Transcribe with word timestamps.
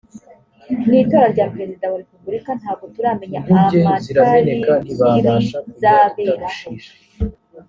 mwi 0.87 0.99
tora 1.09 1.27
rya 1.33 1.45
perezida 1.53 1.85
wa 1.91 1.97
repubulika 2.03 2.51
ntago 2.59 2.83
turamenya 2.95 3.39
amatarikiri 3.41 4.91
zaberaho 5.81 6.69